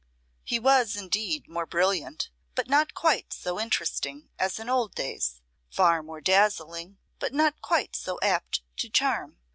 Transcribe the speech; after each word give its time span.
He 0.43 0.57
was 0.57 0.95
indeed 0.95 1.47
more 1.47 1.67
brilliant, 1.67 2.31
but 2.55 2.67
not 2.67 2.95
quite 2.95 3.31
so 3.33 3.59
interesting 3.59 4.29
as 4.39 4.57
in 4.57 4.67
old 4.67 4.95
days; 4.95 5.41
far 5.69 6.01
more 6.01 6.21
dazzling, 6.21 6.97
but 7.19 7.35
not 7.35 7.61
quite 7.61 7.95
so 7.95 8.17
apt 8.23 8.63
to 8.77 8.89
charm. 8.89 9.37